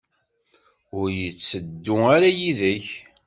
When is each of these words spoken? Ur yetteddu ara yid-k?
Ur 0.99 1.07
yetteddu 1.19 1.95
ara 2.15 2.29
yid-k? 2.37 2.87